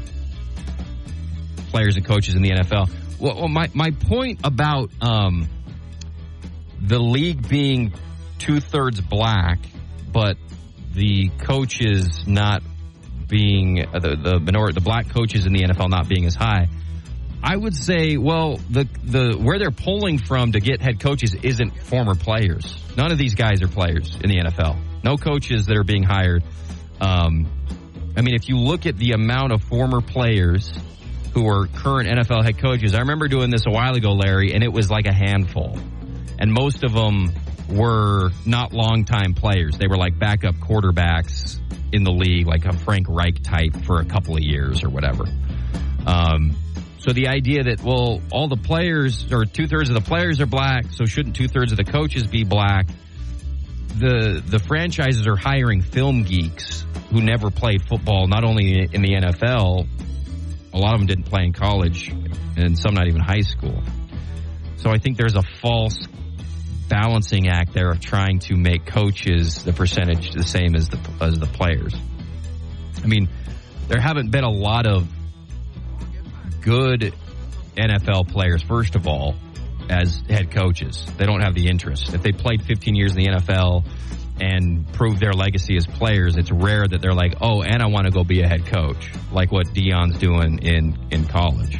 [1.70, 2.90] players and coaches in the NFL.
[3.18, 5.48] Well, my my point about um,
[6.80, 7.92] the league being
[8.38, 9.58] two thirds black,
[10.12, 10.36] but
[10.92, 12.62] the coaches not
[13.28, 16.68] being uh, the the minority, the black coaches in the NFL not being as high.
[17.42, 21.82] I would say, well, the the where they're pulling from to get head coaches isn't
[21.82, 22.76] former players.
[22.96, 24.76] None of these guys are players in the NFL.
[25.04, 26.42] No coaches that are being hired.
[27.00, 27.46] Um,
[28.16, 30.72] I mean, if you look at the amount of former players
[31.34, 34.64] who are current NFL head coaches, I remember doing this a while ago, Larry, and
[34.64, 35.78] it was like a handful,
[36.38, 37.30] and most of them
[37.68, 39.76] were not longtime players.
[39.76, 41.60] They were like backup quarterbacks
[41.92, 45.24] in the league, like a Frank Reich type for a couple of years or whatever.
[46.06, 46.56] Um,
[46.98, 50.46] so the idea that well, all the players or two thirds of the players are
[50.46, 52.86] black, so shouldn't two thirds of the coaches be black?
[53.94, 59.14] The the franchises are hiring film geeks who never played football, not only in the
[59.14, 59.86] NFL.
[60.72, 62.10] A lot of them didn't play in college,
[62.56, 63.82] and some not even high school.
[64.76, 66.06] So I think there's a false
[66.88, 71.38] balancing act there of trying to make coaches the percentage the same as the as
[71.38, 71.94] the players.
[73.02, 73.28] I mean,
[73.88, 75.08] there haven't been a lot of
[76.60, 77.14] good
[77.76, 79.36] NFL players, first of all,
[79.88, 81.04] as head coaches.
[81.16, 82.14] They don't have the interest.
[82.14, 83.84] If they played 15 years in the NFL
[84.40, 88.06] and proved their legacy as players, it's rare that they're like, oh, and I want
[88.06, 91.78] to go be a head coach, like what Deion's doing in, in college.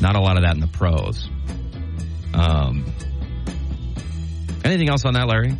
[0.00, 1.28] Not a lot of that in the pros.
[2.32, 2.84] Um,
[4.64, 5.56] anything else on that, Larry?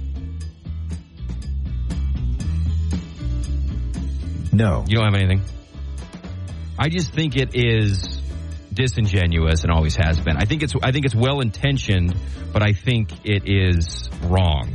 [4.52, 4.84] No.
[4.86, 5.42] You don't have anything?
[6.78, 8.13] I just think it is
[8.74, 10.36] disingenuous and always has been.
[10.36, 12.14] I think it's I think it's well intentioned,
[12.52, 14.72] but I think it is wrong.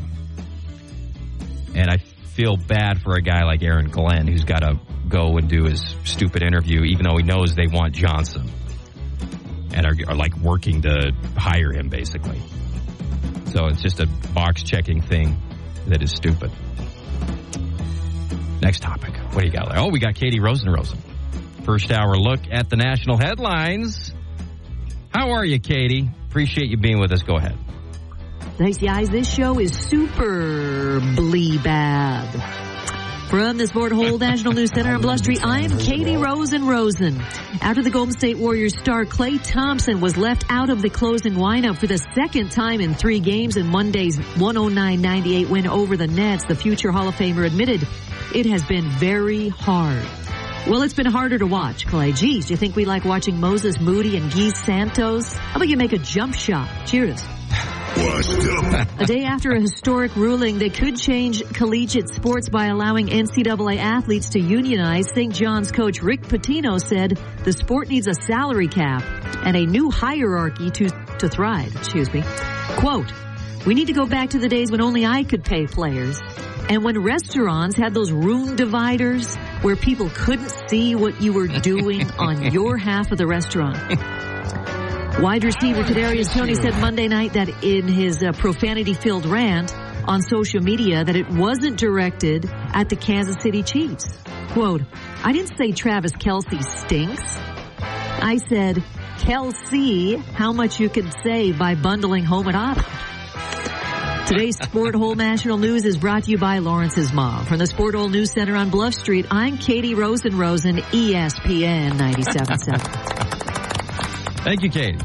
[1.75, 5.49] And I feel bad for a guy like Aaron Glenn who's got to go and
[5.49, 8.49] do his stupid interview, even though he knows they want Johnson
[9.73, 12.41] and are, are like working to hire him, basically.
[13.47, 15.37] So it's just a box checking thing
[15.87, 16.51] that is stupid.
[18.61, 19.15] Next topic.
[19.33, 19.75] What do you got?
[19.77, 20.97] Oh, we got Katie Rosenrosen.
[21.63, 24.13] First hour look at the national headlines.
[25.13, 26.09] How are you, Katie?
[26.29, 27.23] Appreciate you being with us.
[27.23, 27.57] Go ahead.
[28.57, 29.09] Thanks, guys.
[29.09, 32.27] This show is super blee bad.
[33.29, 37.21] From the Sport Hole National News Center on Bluff Street, I am Katie Rosen Rosen.
[37.61, 41.77] After the Golden State Warriors star Klay Thompson was left out of the closing lineup
[41.77, 46.55] for the second time in three games in Monday's 109-98 win over the Nets, the
[46.55, 47.87] future Hall of Famer admitted
[48.33, 50.07] it has been very hard.
[50.67, 52.15] Well, it's been harder to watch, Klay.
[52.15, 55.33] Geez, do you think we like watching Moses Moody and Gui Santos?
[55.33, 56.69] How about you make a jump shot?
[56.85, 57.23] Cheers.
[57.95, 64.29] a day after a historic ruling that could change collegiate sports by allowing NCAA athletes
[64.29, 65.33] to unionize, St.
[65.33, 69.03] John's coach Rick Pitino said the sport needs a salary cap
[69.43, 71.75] and a new hierarchy to, to thrive.
[71.77, 72.21] Excuse me.
[72.77, 73.11] Quote,
[73.65, 76.19] we need to go back to the days when only I could pay players.
[76.69, 82.09] And when restaurants had those room dividers where people couldn't see what you were doing
[82.19, 83.77] on your half of the restaurant.
[85.21, 89.75] Wide receiver Kadarius Toney said Monday night that in his uh, profanity-filled rant
[90.07, 94.17] on social media that it wasn't directed at the Kansas City Chiefs.
[94.51, 94.81] Quote,
[95.23, 97.37] I didn't say Travis Kelce stinks.
[98.21, 98.83] I said,
[99.19, 102.81] Kelsey, how much you can save by bundling home and auto.
[104.29, 107.45] Today's Sport Hole National News is brought to you by Lawrence's Mom.
[107.45, 112.79] From the Sport Hole News Center on Bluff Street, I'm Katie Rosen Rosen, ESPN 97.7.
[114.43, 114.99] Thank you, Katie.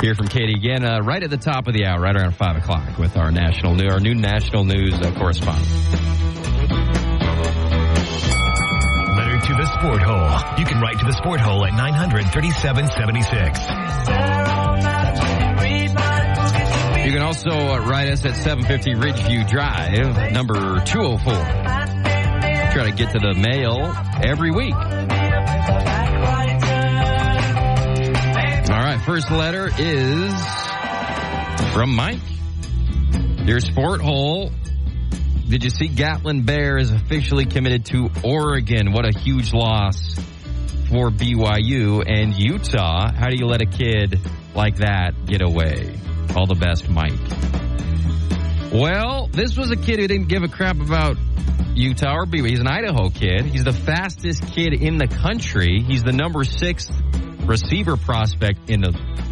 [0.00, 2.56] Hear from Katie again uh, right at the top of the hour, right around 5
[2.56, 5.64] o'clock with our national new, our new national news uh, correspondent.
[9.16, 10.40] Letter to the Sport Hole.
[10.58, 14.45] You can write to the Sport Hole at 900 3776.
[17.06, 21.34] You can also uh, write us at 750 Ridgeview Drive, number 204.
[22.72, 24.74] Try to get to the mail every week.
[28.74, 30.34] All right, first letter is
[31.72, 32.18] from Mike.
[33.46, 34.50] Your Sport Hole,
[35.48, 38.90] did you see Gatlin Bair is officially committed to Oregon?
[38.90, 40.16] What a huge loss
[40.88, 43.12] for BYU and Utah.
[43.12, 44.18] How do you let a kid
[44.56, 46.00] like that get away?
[46.36, 47.12] All the best, Mike.
[48.72, 51.16] Well, this was a kid who didn't give a crap about
[51.74, 52.50] Utah or BYU.
[52.50, 53.46] He's an Idaho kid.
[53.46, 55.80] He's the fastest kid in the country.
[55.80, 56.90] He's the number six
[57.46, 58.90] receiver prospect in the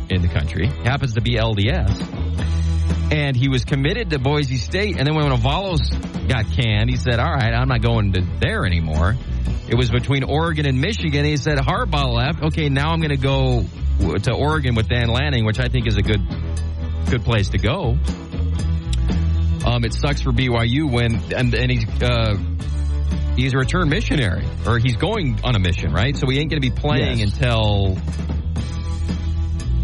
[0.08, 0.66] in the country.
[0.66, 3.12] Happens to be LDS.
[3.12, 4.96] And he was committed to Boise State.
[4.96, 8.64] And then when Avalos got canned, he said, all right, I'm not going to there
[8.64, 9.14] anymore.
[9.68, 11.24] It was between Oregon and Michigan.
[11.24, 12.42] He said, Harbaugh left.
[12.44, 13.64] Okay, now I'm going to go
[14.22, 16.20] to Oregon with Dan Lanning, which I think is a good
[17.10, 17.96] good place to go.
[19.66, 22.36] Um, it sucks for BYU when and and he's uh,
[23.36, 26.16] he's a return missionary or he's going on a mission, right?
[26.16, 27.32] So he ain't going to be playing Yes.
[27.34, 27.96] until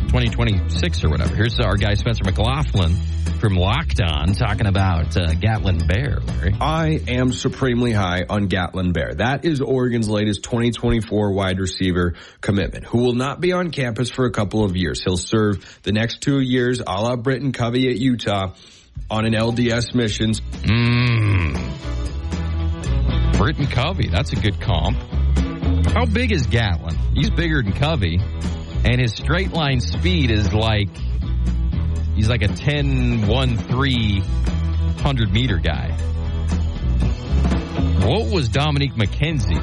[0.09, 1.35] 2026 or whatever.
[1.35, 2.96] Here's our guy Spencer McLaughlin
[3.40, 6.20] from Locked On talking about uh, Gatlin Bair.
[6.20, 6.55] Larry.
[6.61, 9.14] I am supremely high on Gatlin Bair.
[9.14, 14.26] That is Oregon's latest 2024 wide receiver commitment, who will not be on campus for
[14.26, 15.03] a couple of years.
[15.03, 18.53] He'll serve the next two years a la Britain Covey at Utah
[19.11, 20.42] on an LDS missions.
[20.42, 21.57] Mmm.
[23.38, 24.98] Britain Covey, that's a good comp.
[25.94, 26.96] How big is Gatlin?
[27.14, 28.20] He's bigger than Covey,
[28.85, 30.90] and his straight line speed is like
[32.20, 35.90] he's like a 10 1 3 100 meter guy.
[38.04, 39.59] What was Dominique McKenzie?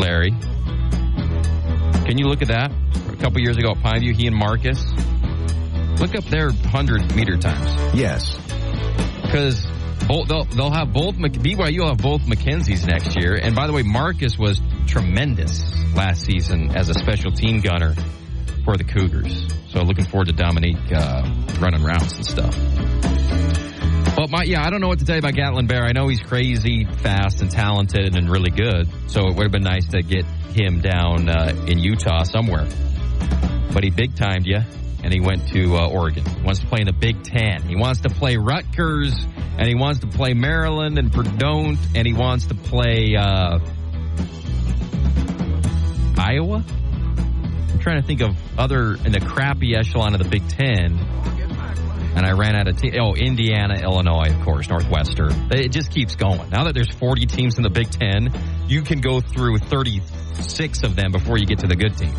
[0.00, 0.30] Larry.
[2.06, 2.72] Can you look at that?
[3.10, 4.82] A couple years ago at Pineview, he and Marcus.
[6.00, 7.94] Look up their 100 meter times.
[7.94, 8.34] Yes.
[9.20, 9.66] Because
[10.08, 13.34] they'll, they'll have both, BYU will have both McKenzie's next year.
[13.34, 15.62] And by the way, Marcus was tremendous
[15.94, 17.94] last season as a special team gunner
[18.64, 19.46] for the Cougars.
[19.68, 21.28] So looking forward to Dominique uh,
[21.60, 22.56] running routes and stuff.
[24.14, 25.84] But my, yeah, I don't know what to tell you about Gatlin Bair.
[25.84, 28.88] I know he's crazy, fast, and talented, and really good.
[29.08, 32.68] So it would have been nice to get him down uh, in Utah somewhere.
[33.72, 34.60] But he big timed you,
[35.02, 36.26] and he went to uh, Oregon.
[36.26, 37.62] He wants to play in the Big Ten.
[37.62, 39.14] He wants to play Rutgers,
[39.58, 43.60] and he wants to play Maryland and Verdont, and he wants to play uh,
[46.18, 46.62] Iowa.
[47.82, 50.96] Trying to think of other in the crappy echelon of the Big Ten.
[52.14, 55.32] And I ran out of te- oh Indiana, Illinois, of course, Northwestern.
[55.50, 56.48] It just keeps going.
[56.50, 58.32] Now that there's 40 teams in the Big Ten,
[58.68, 62.16] you can go through 36 of them before you get to the good teams.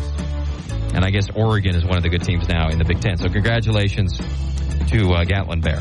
[0.92, 3.16] And I guess Oregon is one of the good teams now in the Big Ten.
[3.16, 5.80] So congratulations to uh, Gatlin Bair,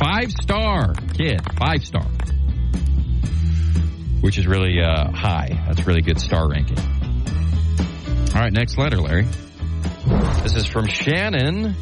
[0.00, 2.06] five star kid, five star,
[4.20, 5.62] which is really uh, high.
[5.68, 7.01] That's really good star ranking.
[8.34, 9.26] All right, next letter, Larry.
[10.42, 11.76] This is from Shannon.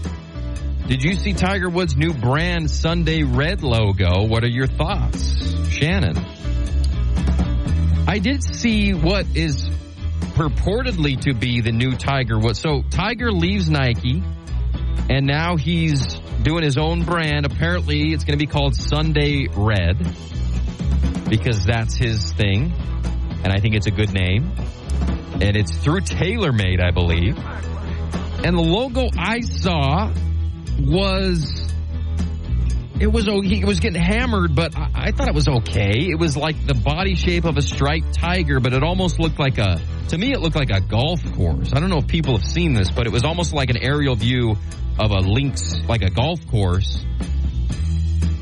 [0.89, 4.27] Did you see Tiger Woods' new brand Sunday Red logo?
[4.27, 5.69] What are your thoughts?
[5.69, 6.17] Shannon.
[8.09, 9.69] I did see what is
[10.35, 12.59] purportedly to be the new Tiger Woods.
[12.59, 14.21] So Tiger leaves Nike
[15.09, 17.47] and now he's doing his own brand.
[17.47, 19.97] Apparently it's going to be called Sunday Red
[21.29, 22.73] because that's his thing.
[23.45, 24.51] And I think it's a good name.
[25.41, 27.39] And it's through TaylorMade, I believe.
[28.45, 30.13] And the logo I saw
[30.79, 31.71] was
[33.01, 36.11] it was he was getting hammered, but I, I thought it was okay.
[36.11, 39.57] It was like the body shape of a striped tiger, but it almost looked like
[39.57, 41.73] a to me it looked like a golf course.
[41.73, 44.17] I don't know if people have seen this, but it was almost like an aerial
[44.17, 44.57] view
[44.99, 47.03] of a links like a golf course,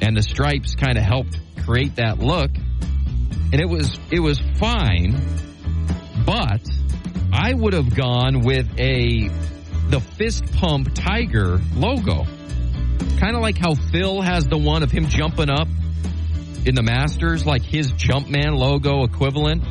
[0.03, 2.51] and the stripes kind of helped create that look.
[3.53, 5.21] And it was it was fine,
[6.27, 6.63] but
[7.33, 9.29] I would have gone with a
[9.89, 12.27] the fist pump tiger logo.
[13.19, 15.69] Kind of like how Phil has the one of him jumping up
[16.65, 19.65] in the Masters, like his Jumpman logo equivalent.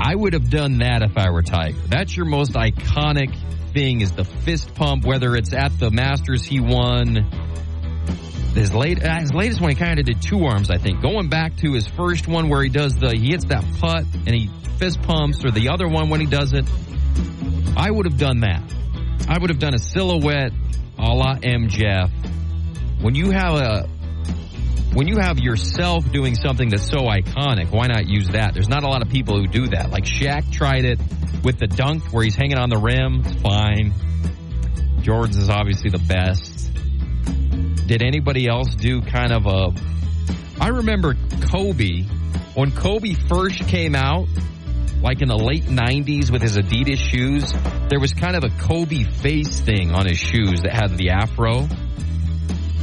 [0.00, 1.78] I would have done that if I were Tiger.
[1.86, 3.34] That's your most iconic
[3.72, 7.30] thing is the fist pump, whether it's at the Masters he won.
[8.54, 11.02] His late, his latest one, he kind of did two arms, I think.
[11.02, 14.34] Going back to his first one where he does the, he hits that putt and
[14.34, 16.64] he fist pumps, or the other one when he does it.
[17.76, 18.62] I would have done that.
[19.28, 20.52] I would have done a silhouette
[20.98, 21.68] a la M.
[21.68, 22.10] Jeff.
[23.00, 23.88] When you have a
[24.94, 28.54] when you have yourself doing something that's so iconic, why not use that?
[28.54, 29.90] There's not a lot of people who do that.
[29.90, 31.00] Like Shaq tried it
[31.42, 33.22] with the dunk where he's hanging on the rim.
[33.24, 33.92] It's fine.
[35.02, 36.70] Jordan's is obviously the best.
[37.86, 39.72] Did anybody else do kind of a
[40.60, 41.14] I remember
[41.50, 42.04] Kobe
[42.54, 44.28] when Kobe first came out
[45.02, 47.52] like in the late 90s with his Adidas shoes,
[47.90, 51.68] there was kind of a Kobe face thing on his shoes that had the afro.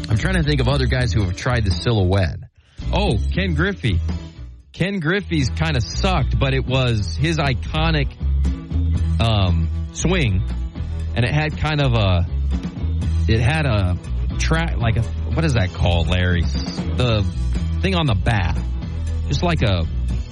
[0.08, 2.38] I'm trying to think of other guys who have tried the silhouette.
[2.94, 4.00] Oh, Ken Griffey.
[4.72, 8.12] Ken Griffey's kind of sucked, but it was his iconic
[9.20, 10.44] um, swing,
[11.16, 12.28] and it had kind of a,
[13.28, 13.98] it had a
[14.42, 16.42] track like a what is that called, Larry?
[16.42, 17.26] The
[17.82, 18.58] thing on the bat,
[19.28, 19.86] just like a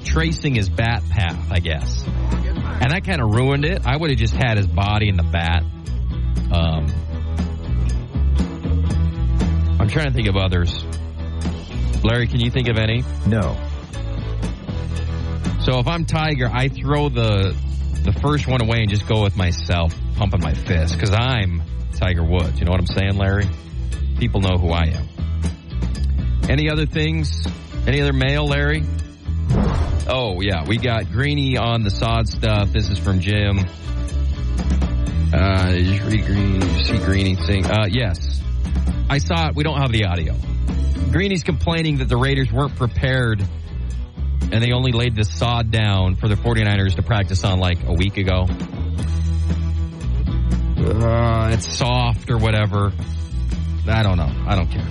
[0.03, 2.03] tracing his bat path, I guess.
[2.05, 3.85] And that kind of ruined it.
[3.85, 5.63] I would have just had his body in the bat.
[6.51, 6.87] Um,
[9.79, 10.83] I'm trying to think of others.
[12.03, 13.03] Larry, can you think of any?
[13.27, 13.57] No.
[15.61, 17.55] So if I'm Tiger, I throw the
[18.03, 21.61] the first one away and just go with myself pumping my fist because I'm
[21.95, 22.59] Tiger Woods.
[22.59, 23.45] You know what I'm saying, Larry?
[24.19, 25.07] People know who I am.
[26.49, 27.47] Any other things?
[27.87, 28.83] Any other mail, Larry?
[30.07, 32.71] Oh yeah, we got Greeny on the sod stuff.
[32.73, 33.59] This is from Jim.
[35.31, 37.65] Uh, Green, see Greeny thing.
[37.65, 38.41] Uh, yes,
[39.09, 39.55] I saw it.
[39.55, 40.35] We don't have the audio.
[41.11, 43.41] Greeny's complaining that the Raiders weren't prepared
[44.51, 47.93] and they only laid the sod down for the 49ers to practice on like a
[47.93, 48.47] week ago.
[50.77, 52.91] Uh, it's soft or whatever.
[53.87, 54.31] I don't know.
[54.47, 54.85] I don't care.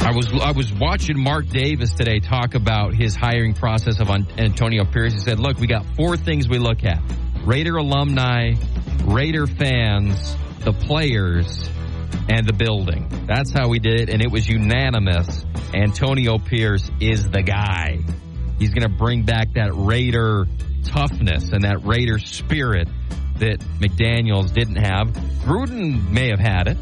[0.00, 4.84] I was I was watching Mark Davis today talk about his hiring process of Antonio
[4.84, 5.12] Pierce.
[5.12, 7.02] He said, "Look, we got four things we look at:
[7.44, 8.54] Raider alumni,
[9.04, 11.68] Raider fans, the players,
[12.28, 13.26] and the building.
[13.26, 15.44] That's how we did it, and it was unanimous.
[15.74, 17.98] Antonio Pierce is the guy.
[18.58, 20.46] He's going to bring back that Raider
[20.84, 22.88] toughness and that Raider spirit
[23.40, 25.08] that McDaniels didn't have.
[25.44, 26.76] Gruden may have had it,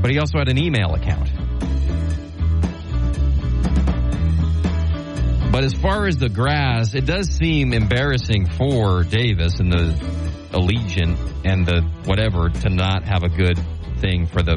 [0.00, 1.30] but he also had an email account.
[5.52, 9.94] But as far as the grass, it does seem embarrassing for Davis and the
[10.52, 13.58] Allegiant and the whatever to not have a good
[13.98, 14.56] thing for the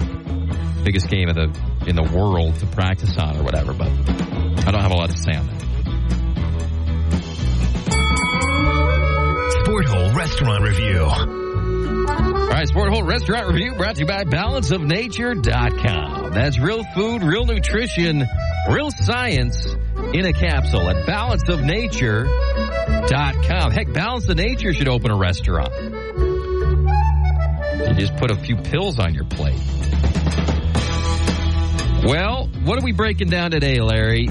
[0.84, 1.58] biggest game of the
[1.88, 3.74] in the world to practice on or whatever.
[3.74, 5.79] But I don't have a lot to say on that.
[10.20, 11.00] Restaurant Review.
[11.00, 11.26] All
[12.50, 16.34] right, Sport Hole Restaurant Review brought to you by balanceofnature.com.
[16.34, 18.28] That's real food, real nutrition,
[18.70, 19.66] real science
[20.14, 23.72] in a capsule at balanceofnature.com.
[23.72, 25.72] Heck, Balance of Nature should open a restaurant.
[27.88, 29.56] You just put a few pills on your plate.
[32.04, 34.28] Well, what are we breaking down today, Larry?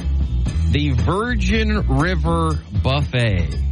[0.70, 3.68] The Virgin River Buffet.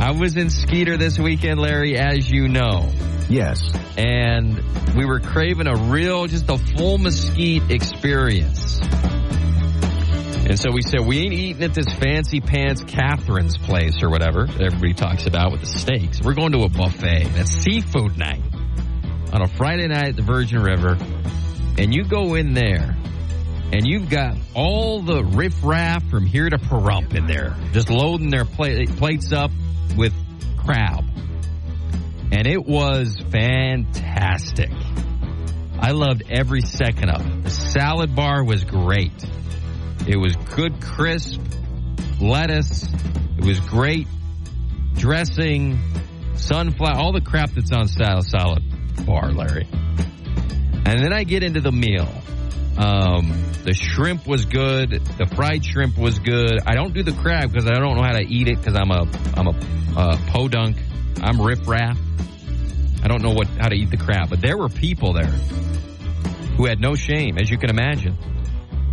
[0.00, 2.88] I was in Skeeter this weekend, Larry, as you know.
[3.28, 3.60] Yes.
[3.96, 4.56] And
[4.94, 8.78] we were craving a real, just a full mesquite experience.
[10.48, 14.46] And so we said, we ain't eating at this fancy pants Catherine's place or whatever
[14.46, 16.22] that everybody talks about with the steaks.
[16.22, 17.24] We're going to a buffet.
[17.34, 18.42] That's seafood night
[19.32, 20.96] on a Friday night at the Virgin River.
[21.76, 22.96] And you go in there
[23.72, 28.44] and you've got all the riffraff from here to Pahrump in there, just loading their
[28.44, 29.50] plate, plates up
[29.96, 30.14] with
[30.56, 31.04] crab.
[32.30, 34.70] And it was fantastic.
[35.80, 37.44] I loved every second of it.
[37.44, 39.24] The salad bar was great.
[40.06, 41.40] It was good, crisp
[42.20, 42.88] lettuce.
[43.36, 44.08] It was great
[44.98, 45.78] dressing,
[46.34, 48.62] sunflower, all the crap that's on salad,
[49.06, 49.66] bar, Larry.
[49.72, 52.08] And then I get into the meal.
[52.78, 54.90] Um, the shrimp was good.
[54.90, 56.60] The fried shrimp was good.
[56.64, 58.92] I don't do the crab because I don't know how to eat it because I'm
[58.92, 59.02] a
[59.34, 60.76] I'm a uh, podunk.
[61.20, 61.98] I'm riffraff.
[63.02, 64.30] I don't know what how to eat the crab.
[64.30, 65.26] But there were people there
[66.56, 68.16] who had no shame, as you can imagine.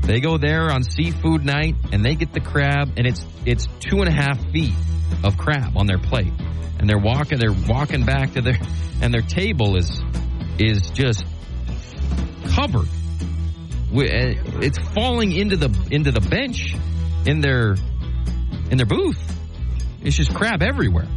[0.02, 4.00] They go there on seafood night and they get the crab and it's it's two
[4.00, 4.74] and a half feet
[5.24, 6.34] of crab on their plate.
[6.80, 8.58] And they're walking they're walking back to their
[9.02, 10.02] and their table is
[10.58, 11.24] is just
[12.50, 12.90] covered.
[13.92, 16.76] It's falling into the into the bench
[17.26, 17.76] in their
[18.70, 19.20] in their booth.
[20.04, 21.08] It's just crap everywhere.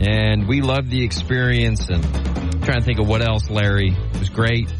[0.00, 3.90] And we loved the experience and I'm trying to think of what else, Larry.
[3.90, 4.72] It was great.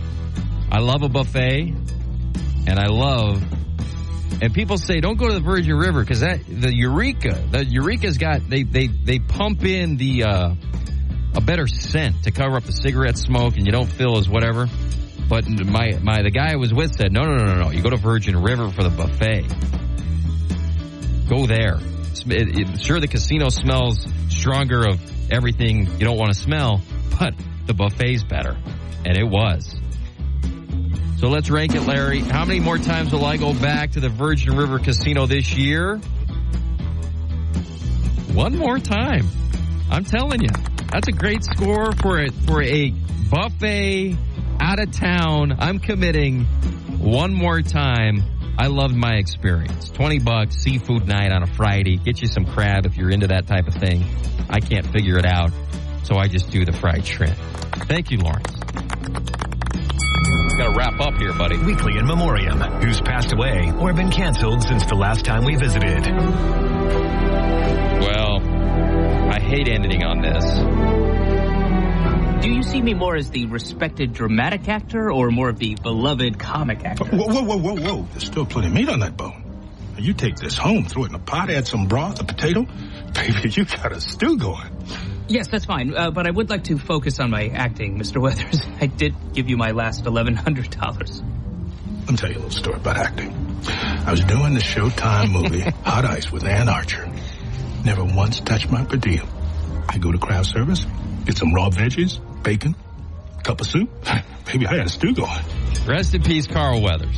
[0.70, 1.74] I love a buffet
[2.66, 3.42] and I love.
[4.42, 8.18] And people say don't go to the Virgin River because that the Eureka, the Eureka's
[8.18, 10.54] got they they they pump in the uh,
[11.34, 14.68] a better scent to cover up the cigarette smoke, and you don't feel as whatever.
[15.28, 17.82] But my my the guy I was with said no no no no no you
[17.82, 19.46] go to Virgin River for the buffet.
[21.28, 21.78] Go there.
[22.28, 25.00] It, it, sure, the casino smells stronger of
[25.30, 26.80] everything you don't want to smell,
[27.18, 27.34] but
[27.66, 28.56] the buffet's better,
[29.04, 29.74] and it was.
[31.18, 32.20] So let's rank it, Larry.
[32.20, 35.96] How many more times will I go back to the Virgin River Casino this year?
[38.32, 39.26] One more time.
[39.90, 40.50] I'm telling you,
[40.92, 42.90] that's a great score for a, for a
[43.30, 44.16] buffet
[44.66, 45.54] out of town.
[45.60, 46.44] I'm committing
[46.98, 48.24] one more time.
[48.58, 49.90] I loved my experience.
[49.90, 51.98] 20 bucks, seafood night on a Friday.
[51.98, 54.04] Get you some crab if you're into that type of thing.
[54.50, 55.52] I can't figure it out,
[56.02, 57.36] so I just do the fried shrimp.
[57.86, 58.56] Thank you, Lawrence.
[60.56, 61.58] Got to wrap up here, buddy.
[61.58, 62.58] Weekly in memoriam.
[62.58, 66.06] Who's passed away or been canceled since the last time we visited?
[68.00, 68.42] Well,
[69.30, 70.95] I hate ending on this.
[72.46, 76.38] Do you see me more as the respected dramatic actor or more of the beloved
[76.38, 77.04] comic actor?
[77.06, 78.08] Whoa, whoa, whoa, whoa, whoa.
[78.12, 79.42] There's still plenty of meat on that bone.
[79.98, 82.62] You take this home, throw it in a pot, add some broth, a potato,
[83.14, 84.70] Baby, you got a stew going.
[85.26, 85.92] Yes, that's fine.
[85.92, 88.22] Uh, but I would like to focus on my acting, Mr.
[88.22, 88.60] Weathers.
[88.80, 91.22] I did give you my last $1,100.
[92.02, 93.34] Let me tell you a little story about acting.
[93.66, 97.10] I was doing the Showtime movie Hot Ice with Anne Archer.
[97.84, 99.26] Never once touched my per diem.
[99.88, 100.86] I go to craft service,
[101.26, 102.74] get some raw veggies, bacon,
[103.42, 103.90] cup of soup.
[104.46, 105.44] Baby, I had a stew going.
[105.86, 107.16] Rest in peace, Carl Weathers.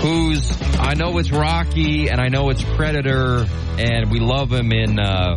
[0.00, 3.46] Who's, I know it's Rocky and I know it's Predator
[3.78, 5.36] and we love him in uh,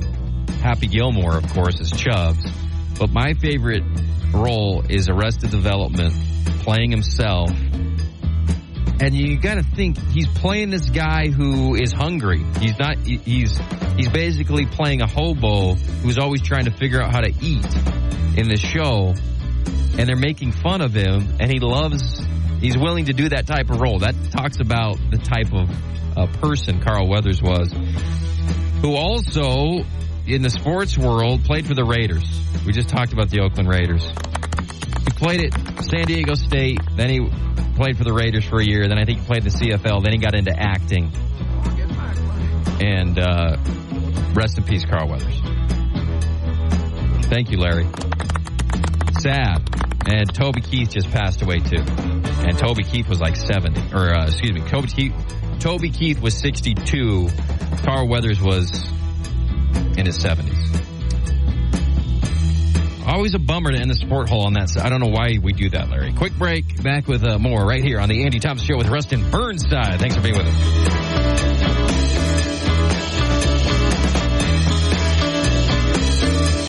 [0.62, 2.46] Happy Gilmore, of course, as Chubbs.
[2.98, 3.84] But my favorite
[4.34, 6.14] role is Arrested Development,
[6.62, 7.52] playing himself.
[9.00, 12.46] And you got to think he's playing this guy who is hungry.
[12.60, 12.98] He's not.
[12.98, 13.58] He's
[13.98, 17.66] he's basically playing a hobo who's always trying to figure out how to eat
[18.38, 19.14] in the show.
[19.98, 22.26] And they're making fun of him, and he loves.
[22.60, 24.00] He's willing to do that type of role.
[24.00, 25.70] That talks about the type of
[26.18, 27.72] uh, person Carl Weathers was,
[28.82, 29.86] who also
[30.28, 32.24] in the sports world played for the Raiders.
[32.66, 34.06] We just talked about the Oakland Raiders.
[34.06, 37.20] He played at San Diego State, then he
[37.76, 40.14] played for the Raiders for a year, then I think he played the CFL, then
[40.14, 41.12] he got into acting.
[42.82, 43.58] And uh,
[44.34, 45.40] rest in peace, Carl Weathers.
[47.28, 47.88] Thank you, Larry.
[49.20, 49.62] Sad.
[50.08, 51.82] And Toby Keith just passed away too.
[51.82, 55.14] And Toby Keith was like 70, or uh, excuse me, Toby Keith,
[55.60, 57.30] Toby Keith was 62.
[57.84, 58.88] Carl Weathers was
[59.98, 60.85] in his 70s.
[63.08, 64.70] Always a bummer to end the sport hole on that.
[64.70, 64.86] side.
[64.86, 66.14] I don't know why we do that, Larry.
[66.14, 66.82] Quick break.
[66.82, 70.00] Back with uh, more right here on the Andy Thompson Show with Rustin Burnside.
[70.00, 71.05] Thanks for being with us.